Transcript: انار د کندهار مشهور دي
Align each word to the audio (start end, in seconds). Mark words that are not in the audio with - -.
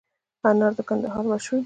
انار 0.49 0.73
د 0.77 0.79
کندهار 0.89 1.23
مشهور 1.31 1.57
دي 1.59 1.59